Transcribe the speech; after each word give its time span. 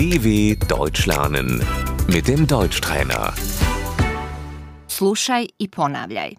DW 0.00 0.56
Deutsch 0.68 1.06
lernen 1.06 1.48
mit 2.08 2.28
dem 2.28 2.46
Deutschtrainer. 2.46 3.34
Slušaj 4.88 5.46
i 5.58 5.70
ponavljaj. 5.70 6.36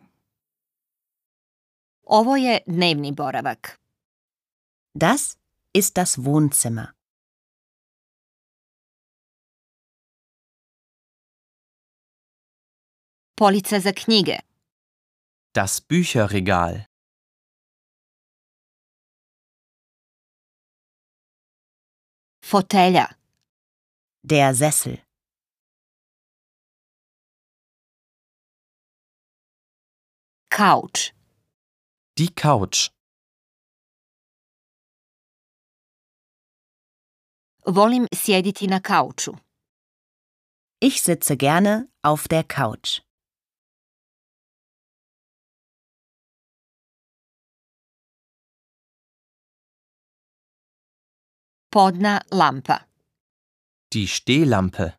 Ovo 2.04 2.36
je 2.36 2.60
dnevni 2.66 3.12
boravak. 3.12 3.80
Das 4.94 5.38
ist 5.74 5.94
das 5.98 6.18
Wohnzimmer. 6.18 6.88
Polica 13.36 13.80
za 13.80 13.94
knjige. 13.94 14.40
Das 15.54 15.82
Bücherregal. 15.82 16.86
Fotelja. 22.46 23.21
Der 24.24 24.54
Sessel. 24.54 25.02
Kauč. 30.50 31.14
Die 32.18 32.30
Couch. 32.36 32.92
Volim 37.66 38.08
sjediti 38.14 38.68
na 38.68 38.80
kauču. 38.80 39.34
Ich 40.80 41.02
sitze 41.02 41.36
gerne 41.36 41.90
auf 42.04 42.28
der 42.28 42.44
Couch. 42.44 43.02
Podna 51.72 52.22
lampa. 52.32 52.91
Die 53.94 54.08
Stehlampe. 54.08 54.98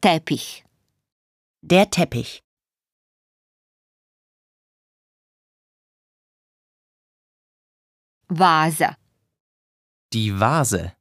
Tepih. 0.00 0.64
Der 1.60 1.88
Teppich. 1.88 2.42
Vaza. 8.28 8.96
Die 10.12 10.32
Vase. 10.40 10.96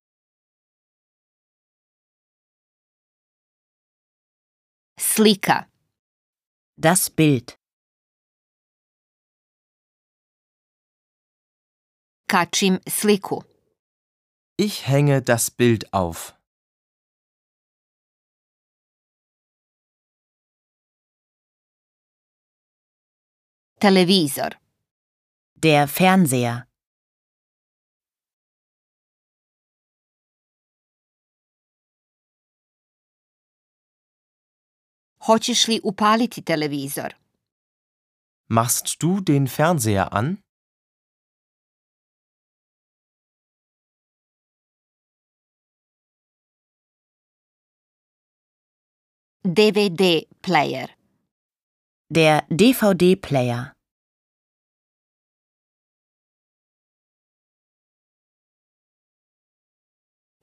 Slika. 5.00 5.68
Das 6.78 7.10
Bild. 7.10 7.61
Kačim 12.32 12.80
sliku. 12.88 13.42
Ich 14.58 14.88
hänge 14.88 15.22
das 15.22 15.52
Bild 15.52 15.94
auf. 15.94 16.34
Televizor. 23.80 24.50
Der 25.56 25.88
Fernseher. 25.88 26.68
Hoćeš 35.28 35.68
li 35.68 35.80
upaliti 35.84 36.42
televizor? 36.42 37.16
Machst 38.48 39.02
du 39.02 39.20
den 39.20 39.48
Fernseher 39.48 40.08
an? 40.12 40.38
DVD 49.44 50.28
player. 50.42 50.88
Der 52.14 52.42
DVD-Player. 52.50 53.72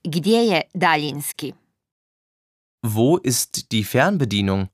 Gdje 0.03 0.43
je 0.43 0.63
daljinski? 0.73 1.53
Wo 2.81 3.17
ist 3.17 3.71
die 3.71 3.83
Fernbedienung? 3.83 4.69